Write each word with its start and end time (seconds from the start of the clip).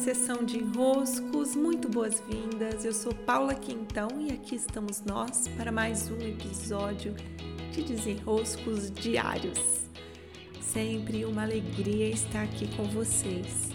sessão 0.00 0.42
de 0.42 0.56
enroscos, 0.56 1.54
muito 1.54 1.86
boas-vindas. 1.86 2.86
Eu 2.86 2.92
sou 2.94 3.14
Paula 3.14 3.54
Quintão 3.54 4.08
e 4.18 4.32
aqui 4.32 4.54
estamos 4.54 5.02
nós 5.04 5.46
para 5.58 5.70
mais 5.70 6.10
um 6.10 6.18
episódio 6.22 7.14
de 7.70 7.82
Desenroscos 7.82 8.90
Diários. 8.90 9.82
Sempre 10.58 11.26
uma 11.26 11.42
alegria 11.42 12.08
estar 12.08 12.44
aqui 12.44 12.66
com 12.78 12.84
vocês. 12.84 13.68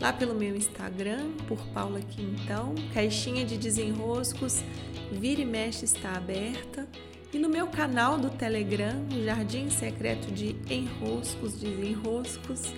Lá 0.00 0.12
pelo 0.12 0.34
meu 0.34 0.56
Instagram, 0.56 1.30
por 1.46 1.64
Paula 1.68 2.00
Quintão, 2.00 2.74
caixinha 2.92 3.44
de 3.44 3.56
desenroscos, 3.56 4.64
vira 5.12 5.42
e 5.42 5.46
mexe 5.46 5.84
está 5.84 6.16
aberta. 6.16 6.88
E 7.32 7.38
no 7.38 7.48
meu 7.48 7.68
canal 7.68 8.18
do 8.18 8.30
Telegram, 8.30 9.06
Jardim 9.24 9.70
Secreto 9.70 10.32
de 10.32 10.56
Enroscos, 10.68 11.52
Desenroscos, 11.52 12.72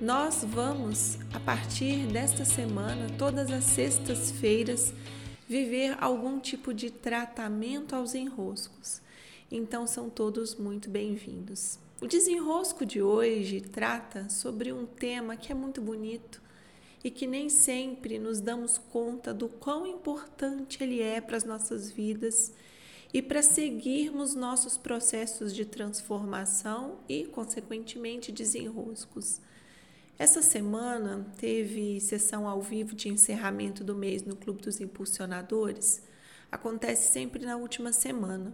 nós 0.00 0.44
vamos, 0.44 1.18
a 1.34 1.40
partir 1.40 2.06
desta 2.06 2.44
semana, 2.44 3.08
todas 3.18 3.50
as 3.50 3.64
sextas-feiras, 3.64 4.92
viver 5.48 5.96
algum 6.00 6.38
tipo 6.38 6.72
de 6.72 6.88
tratamento 6.88 7.96
aos 7.96 8.14
enroscos. 8.14 9.00
Então 9.50 9.88
são 9.88 10.08
todos 10.08 10.54
muito 10.54 10.88
bem-vindos. 10.88 11.80
O 12.00 12.06
desenrosco 12.06 12.86
de 12.86 13.02
hoje 13.02 13.60
trata 13.60 14.28
sobre 14.28 14.72
um 14.72 14.86
tema 14.86 15.36
que 15.36 15.50
é 15.50 15.54
muito 15.54 15.80
bonito 15.80 16.40
e 17.02 17.10
que 17.10 17.26
nem 17.26 17.48
sempre 17.48 18.20
nos 18.20 18.40
damos 18.40 18.78
conta 18.78 19.34
do 19.34 19.48
quão 19.48 19.84
importante 19.84 20.80
ele 20.80 21.02
é 21.02 21.20
para 21.20 21.36
as 21.36 21.44
nossas 21.44 21.90
vidas 21.90 22.52
e 23.12 23.20
para 23.20 23.42
seguirmos 23.42 24.36
nossos 24.36 24.76
processos 24.76 25.52
de 25.52 25.64
transformação 25.64 26.98
e, 27.08 27.24
consequentemente, 27.24 28.30
desenroscos. 28.30 29.40
Essa 30.18 30.42
semana 30.42 31.24
teve 31.38 32.00
sessão 32.00 32.48
ao 32.48 32.60
vivo 32.60 32.92
de 32.92 33.08
encerramento 33.08 33.84
do 33.84 33.94
mês 33.94 34.24
no 34.24 34.34
Clube 34.34 34.60
dos 34.60 34.80
Impulsionadores. 34.80 36.02
Acontece 36.50 37.12
sempre 37.12 37.46
na 37.46 37.56
última 37.56 37.92
semana. 37.92 38.52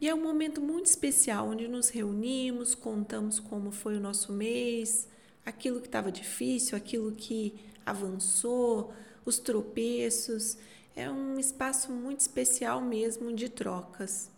E 0.00 0.08
é 0.08 0.14
um 0.14 0.22
momento 0.22 0.60
muito 0.60 0.86
especial 0.86 1.48
onde 1.48 1.66
nos 1.66 1.88
reunimos, 1.88 2.76
contamos 2.76 3.40
como 3.40 3.72
foi 3.72 3.96
o 3.96 4.00
nosso 4.00 4.32
mês, 4.32 5.08
aquilo 5.44 5.80
que 5.80 5.88
estava 5.88 6.12
difícil, 6.12 6.78
aquilo 6.78 7.10
que 7.10 7.58
avançou, 7.84 8.92
os 9.24 9.40
tropeços. 9.40 10.58
É 10.94 11.10
um 11.10 11.40
espaço 11.40 11.90
muito 11.90 12.20
especial 12.20 12.80
mesmo 12.80 13.32
de 13.32 13.48
trocas. 13.48 14.30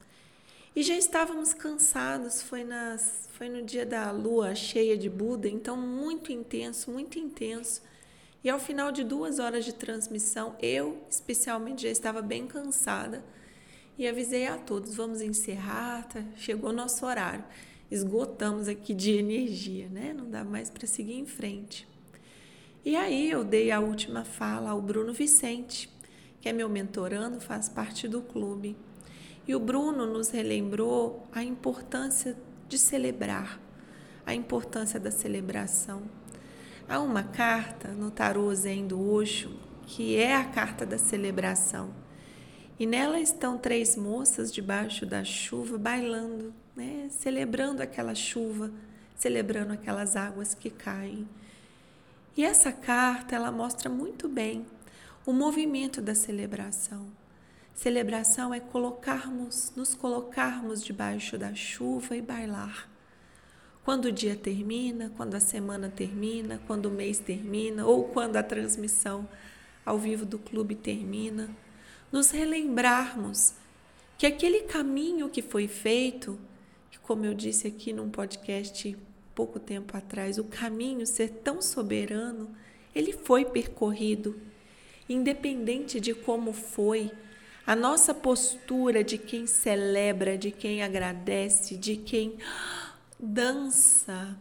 E 0.74 0.82
já 0.82 0.96
estávamos 0.96 1.52
cansados, 1.52 2.40
foi, 2.40 2.64
nas, 2.64 3.28
foi 3.32 3.50
no 3.50 3.60
dia 3.60 3.84
da 3.84 4.10
lua 4.10 4.54
cheia 4.54 4.96
de 4.96 5.10
Buda, 5.10 5.46
então 5.46 5.76
muito 5.76 6.32
intenso, 6.32 6.90
muito 6.90 7.18
intenso. 7.18 7.82
E 8.42 8.48
ao 8.48 8.58
final 8.58 8.90
de 8.90 9.04
duas 9.04 9.38
horas 9.38 9.66
de 9.66 9.74
transmissão, 9.74 10.56
eu 10.62 11.04
especialmente 11.10 11.82
já 11.82 11.90
estava 11.90 12.22
bem 12.22 12.46
cansada 12.46 13.22
e 13.98 14.08
avisei 14.08 14.46
a 14.46 14.56
todos: 14.56 14.94
vamos 14.94 15.20
encerrar, 15.20 16.08
tá? 16.08 16.24
chegou 16.36 16.70
o 16.70 16.72
nosso 16.72 17.04
horário. 17.04 17.44
Esgotamos 17.90 18.66
aqui 18.66 18.94
de 18.94 19.12
energia, 19.12 19.90
né? 19.90 20.14
Não 20.14 20.30
dá 20.30 20.42
mais 20.42 20.70
para 20.70 20.86
seguir 20.86 21.18
em 21.18 21.26
frente. 21.26 21.86
E 22.82 22.96
aí 22.96 23.30
eu 23.30 23.44
dei 23.44 23.70
a 23.70 23.78
última 23.78 24.24
fala 24.24 24.70
ao 24.70 24.80
Bruno 24.80 25.12
Vicente, 25.12 25.90
que 26.40 26.48
é 26.48 26.52
meu 26.52 26.70
mentorando, 26.70 27.38
faz 27.38 27.68
parte 27.68 28.08
do 28.08 28.22
clube. 28.22 28.74
E 29.46 29.54
o 29.54 29.60
Bruno 29.60 30.06
nos 30.06 30.30
relembrou 30.30 31.26
a 31.32 31.42
importância 31.42 32.36
de 32.68 32.78
celebrar, 32.78 33.60
a 34.24 34.34
importância 34.34 35.00
da 35.00 35.10
celebração. 35.10 36.02
Há 36.88 37.00
uma 37.00 37.24
carta 37.24 37.88
no 37.88 38.10
tarô 38.10 38.54
Zen 38.54 38.86
do 38.86 39.00
Osho 39.10 39.50
que 39.84 40.16
é 40.16 40.36
a 40.36 40.44
carta 40.44 40.86
da 40.86 40.96
celebração. 40.96 41.92
E 42.78 42.86
nela 42.86 43.20
estão 43.20 43.58
três 43.58 43.96
moças 43.96 44.52
debaixo 44.52 45.04
da 45.04 45.24
chuva 45.24 45.76
bailando, 45.76 46.54
né? 46.74 47.08
celebrando 47.10 47.82
aquela 47.82 48.14
chuva, 48.14 48.70
celebrando 49.16 49.72
aquelas 49.72 50.16
águas 50.16 50.54
que 50.54 50.70
caem. 50.70 51.28
E 52.36 52.44
essa 52.44 52.72
carta 52.72 53.36
ela 53.36 53.52
mostra 53.52 53.90
muito 53.90 54.28
bem 54.28 54.64
o 55.26 55.32
movimento 55.32 56.00
da 56.00 56.14
celebração 56.14 57.06
Celebração 57.74 58.52
é 58.52 58.60
colocarmos, 58.60 59.72
nos 59.74 59.94
colocarmos 59.94 60.84
debaixo 60.84 61.38
da 61.38 61.54
chuva 61.54 62.16
e 62.16 62.22
bailar. 62.22 62.88
Quando 63.84 64.06
o 64.06 64.12
dia 64.12 64.36
termina, 64.36 65.10
quando 65.16 65.34
a 65.34 65.40
semana 65.40 65.88
termina, 65.88 66.60
quando 66.66 66.86
o 66.86 66.90
mês 66.90 67.18
termina 67.18 67.84
ou 67.84 68.04
quando 68.04 68.36
a 68.36 68.42
transmissão 68.42 69.28
ao 69.84 69.98
vivo 69.98 70.24
do 70.24 70.38
clube 70.38 70.74
termina, 70.74 71.50
nos 72.12 72.30
relembrarmos 72.30 73.54
que 74.16 74.26
aquele 74.26 74.60
caminho 74.60 75.28
que 75.28 75.42
foi 75.42 75.66
feito, 75.66 76.38
que 76.90 76.98
como 77.00 77.24
eu 77.24 77.34
disse 77.34 77.66
aqui 77.66 77.92
num 77.92 78.08
podcast 78.08 78.96
pouco 79.34 79.58
tempo 79.58 79.96
atrás, 79.96 80.38
o 80.38 80.44
caminho 80.44 81.06
ser 81.06 81.30
tão 81.42 81.60
soberano, 81.60 82.54
ele 82.94 83.12
foi 83.12 83.44
percorrido, 83.46 84.38
independente 85.08 85.98
de 85.98 86.14
como 86.14 86.52
foi, 86.52 87.10
a 87.66 87.76
nossa 87.76 88.12
postura 88.12 89.04
de 89.04 89.16
quem 89.16 89.46
celebra, 89.46 90.36
de 90.36 90.50
quem 90.50 90.82
agradece, 90.82 91.76
de 91.76 91.96
quem 91.96 92.38
dança 93.18 94.36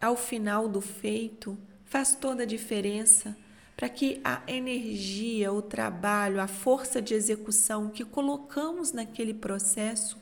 ao 0.00 0.16
final 0.16 0.68
do 0.68 0.80
feito 0.80 1.58
faz 1.86 2.14
toda 2.14 2.42
a 2.42 2.46
diferença 2.46 3.36
para 3.76 3.88
que 3.88 4.20
a 4.24 4.42
energia, 4.46 5.52
o 5.52 5.62
trabalho, 5.62 6.40
a 6.40 6.48
força 6.48 7.00
de 7.00 7.14
execução 7.14 7.88
que 7.88 8.04
colocamos 8.04 8.92
naquele 8.92 9.32
processo 9.32 10.18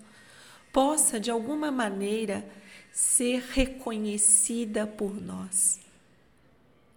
possa 0.72 1.18
de 1.18 1.30
alguma 1.30 1.70
maneira 1.70 2.46
ser 2.92 3.42
reconhecida 3.52 4.86
por 4.86 5.20
nós 5.20 5.85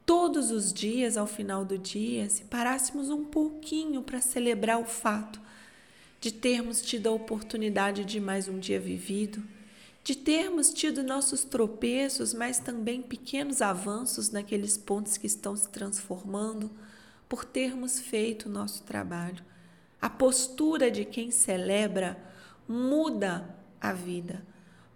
todos 0.10 0.50
os 0.50 0.74
dias, 0.74 1.18
ao 1.18 1.28
final 1.28 1.64
do 1.64 1.78
dia, 1.78 2.28
se 2.32 2.44
parássemos 2.46 3.12
um 3.12 3.24
pouquinho 3.24 4.02
para 4.02 4.20
celebrar 4.20 4.80
o 4.80 4.84
fato 4.84 5.40
de 6.20 6.34
termos 6.34 6.82
tido 6.82 7.10
a 7.10 7.12
oportunidade 7.12 8.04
de 8.04 8.20
mais 8.20 8.48
um 8.48 8.58
dia 8.58 8.80
vivido, 8.80 9.44
de 10.04 10.16
termos 10.16 10.74
tido 10.74 11.04
nossos 11.04 11.44
tropeços, 11.44 12.34
mas 12.34 12.58
também 12.58 13.04
pequenos 13.04 13.62
avanços 13.62 14.32
naqueles 14.32 14.80
pontos 14.80 15.16
que 15.16 15.28
estão 15.28 15.56
se 15.56 15.70
transformando, 15.70 16.72
por 17.30 17.46
termos 17.46 18.00
feito 18.00 18.50
o 18.50 18.52
nosso 18.52 18.82
trabalho. 18.82 19.46
A 20.02 20.10
postura 20.10 20.90
de 20.90 21.06
quem 21.06 21.30
celebra 21.30 22.18
muda 22.68 23.56
a 23.80 23.94
vida, 23.94 24.44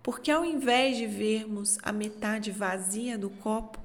porque 0.01 0.31
ao 0.31 0.43
invés 0.43 0.97
de 0.97 1.05
vermos 1.05 1.77
a 1.83 1.91
metade 1.91 2.49
vazia 2.49 3.15
do 3.15 3.29
copo, 3.29 3.82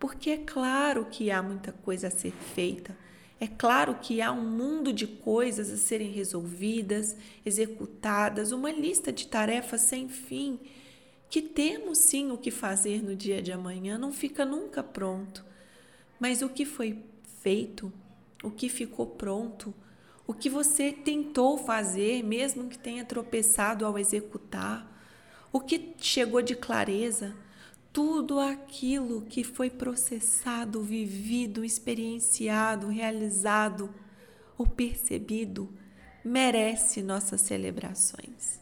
porque 0.00 0.30
é 0.30 0.38
claro 0.38 1.04
que 1.04 1.30
há 1.30 1.42
muita 1.42 1.70
coisa 1.70 2.08
a 2.08 2.10
ser 2.10 2.32
feita. 2.32 2.96
É 3.38 3.46
claro 3.46 3.94
que 4.00 4.20
há 4.22 4.32
um 4.32 4.44
mundo 4.44 4.92
de 4.94 5.06
coisas 5.06 5.70
a 5.70 5.76
serem 5.76 6.10
resolvidas, 6.10 7.16
executadas, 7.44 8.50
uma 8.50 8.72
lista 8.72 9.12
de 9.12 9.26
tarefas 9.26 9.82
sem 9.82 10.08
fim, 10.08 10.58
que 11.28 11.42
temos 11.42 11.98
sim 11.98 12.30
o 12.32 12.38
que 12.38 12.50
fazer 12.50 13.02
no 13.02 13.14
dia 13.14 13.42
de 13.42 13.52
amanhã, 13.52 13.98
não 13.98 14.10
fica 14.12 14.44
nunca 14.44 14.82
pronto. 14.82 15.44
Mas 16.18 16.40
o 16.42 16.48
que 16.48 16.64
foi 16.64 16.98
feito, 17.40 17.92
o 18.42 18.50
que 18.50 18.68
ficou 18.70 19.06
pronto, 19.06 19.72
o 20.26 20.32
que 20.32 20.48
você 20.48 20.92
tentou 20.92 21.58
fazer, 21.58 22.22
mesmo 22.22 22.68
que 22.68 22.78
tenha 22.78 23.04
tropeçado 23.04 23.84
ao 23.84 23.98
executar, 23.98 24.86
o 25.52 25.60
que 25.60 25.94
chegou 25.98 26.40
de 26.40 26.54
clareza, 26.54 27.34
tudo 27.92 28.38
aquilo 28.38 29.22
que 29.22 29.42
foi 29.42 29.68
processado, 29.68 30.82
vivido, 30.82 31.64
experienciado, 31.64 32.88
realizado 32.88 33.92
ou 34.56 34.66
percebido 34.66 35.68
merece 36.24 37.02
nossas 37.02 37.40
celebrações. 37.40 38.60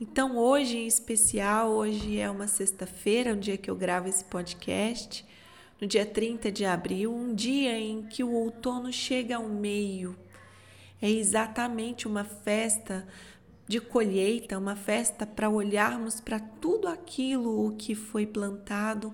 Então, 0.00 0.36
hoje 0.36 0.76
em 0.76 0.86
especial, 0.86 1.70
hoje 1.70 2.18
é 2.18 2.28
uma 2.28 2.48
sexta-feira, 2.48 3.32
um 3.32 3.38
dia 3.38 3.56
que 3.56 3.70
eu 3.70 3.76
gravo 3.76 4.08
esse 4.08 4.24
podcast, 4.24 5.24
no 5.80 5.86
dia 5.86 6.04
30 6.04 6.50
de 6.50 6.64
abril, 6.64 7.14
um 7.14 7.34
dia 7.34 7.78
em 7.78 8.02
que 8.02 8.22
o 8.22 8.32
outono 8.32 8.92
chega 8.92 9.36
ao 9.36 9.48
meio. 9.48 10.16
É 11.00 11.08
exatamente 11.08 12.08
uma 12.08 12.24
festa 12.24 13.06
de 13.66 13.80
colheita, 13.80 14.58
uma 14.58 14.76
festa 14.76 15.26
para 15.26 15.48
olharmos 15.48 16.20
para 16.20 16.38
tudo 16.38 16.86
aquilo 16.86 17.74
que 17.78 17.94
foi 17.94 18.26
plantado, 18.26 19.12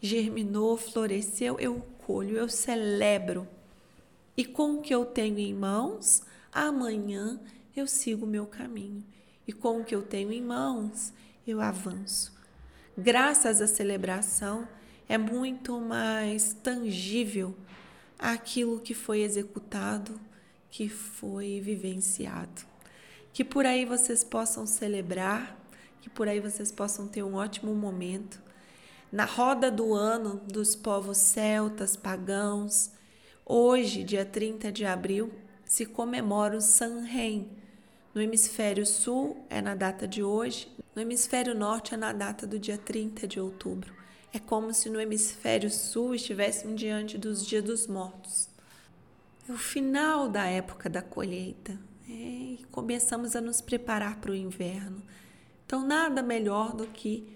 germinou, 0.00 0.76
floresceu, 0.76 1.58
eu 1.60 1.84
colho, 2.06 2.36
eu 2.36 2.48
celebro. 2.48 3.46
E 4.36 4.44
com 4.44 4.76
o 4.76 4.80
que 4.80 4.94
eu 4.94 5.04
tenho 5.04 5.38
em 5.38 5.52
mãos, 5.52 6.22
amanhã 6.52 7.38
eu 7.76 7.86
sigo 7.86 8.24
o 8.24 8.28
meu 8.28 8.46
caminho. 8.46 9.04
E 9.46 9.52
com 9.52 9.80
o 9.80 9.84
que 9.84 9.94
eu 9.94 10.02
tenho 10.02 10.32
em 10.32 10.42
mãos, 10.42 11.12
eu 11.46 11.60
avanço. 11.60 12.32
Graças 12.96 13.60
à 13.60 13.66
celebração, 13.66 14.66
é 15.08 15.18
muito 15.18 15.78
mais 15.80 16.52
tangível 16.52 17.54
aquilo 18.18 18.80
que 18.80 18.94
foi 18.94 19.20
executado, 19.20 20.20
que 20.70 20.88
foi 20.88 21.60
vivenciado. 21.60 22.69
Que 23.32 23.44
por 23.44 23.64
aí 23.64 23.84
vocês 23.84 24.24
possam 24.24 24.66
celebrar, 24.66 25.56
que 26.00 26.10
por 26.10 26.26
aí 26.28 26.40
vocês 26.40 26.72
possam 26.72 27.06
ter 27.06 27.22
um 27.22 27.34
ótimo 27.34 27.74
momento. 27.74 28.40
Na 29.12 29.24
roda 29.24 29.70
do 29.70 29.94
ano 29.94 30.40
dos 30.46 30.74
povos 30.74 31.18
celtas, 31.18 31.96
pagãos, 31.96 32.90
hoje, 33.44 34.02
dia 34.02 34.24
30 34.24 34.72
de 34.72 34.84
abril, 34.84 35.32
se 35.64 35.86
comemora 35.86 36.56
o 36.56 36.60
Samhain. 36.60 37.48
No 38.14 38.20
hemisfério 38.20 38.84
sul 38.84 39.44
é 39.48 39.60
na 39.60 39.74
data 39.74 40.06
de 40.06 40.22
hoje, 40.22 40.68
no 40.94 41.02
hemisfério 41.02 41.54
norte 41.54 41.94
é 41.94 41.96
na 41.96 42.12
data 42.12 42.46
do 42.46 42.58
dia 42.58 42.76
30 42.76 43.26
de 43.28 43.38
outubro. 43.38 43.94
É 44.32 44.38
como 44.38 44.72
se 44.74 44.88
no 44.90 45.00
hemisfério 45.00 45.70
sul 45.70 46.14
estivéssemos 46.14 46.78
diante 46.78 47.16
dos 47.16 47.46
dias 47.46 47.62
dos 47.62 47.86
mortos. 47.86 48.48
É 49.48 49.52
o 49.52 49.56
final 49.56 50.28
da 50.28 50.46
época 50.46 50.88
da 50.88 51.02
colheita 51.02 51.78
é, 52.10 52.60
e 52.60 52.66
começamos 52.70 53.36
a 53.36 53.40
nos 53.40 53.60
preparar 53.60 54.20
para 54.20 54.32
o 54.32 54.34
inverno. 54.34 55.02
Então, 55.64 55.86
nada 55.86 56.22
melhor 56.22 56.74
do 56.74 56.86
que 56.86 57.28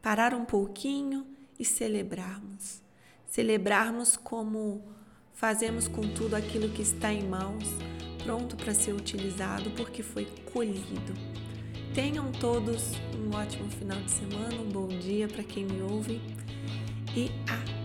parar 0.00 0.32
um 0.32 0.44
pouquinho 0.44 1.26
e 1.58 1.64
celebrarmos. 1.64 2.80
Celebrarmos 3.26 4.16
como 4.16 4.82
fazemos 5.34 5.88
com 5.88 6.02
tudo 6.02 6.34
aquilo 6.34 6.68
que 6.68 6.82
está 6.82 7.12
em 7.12 7.28
mãos, 7.28 7.64
pronto 8.22 8.56
para 8.56 8.74
ser 8.74 8.92
utilizado 8.92 9.70
porque 9.72 10.02
foi 10.02 10.26
colhido. 10.52 11.14
Tenham 11.94 12.30
todos 12.32 12.92
um 13.16 13.34
ótimo 13.34 13.68
final 13.70 14.00
de 14.00 14.10
semana, 14.10 14.54
um 14.60 14.68
bom 14.68 14.86
dia 14.86 15.26
para 15.26 15.42
quem 15.42 15.64
me 15.64 15.82
ouve 15.82 16.20
e 17.16 17.30
até! 17.50 17.77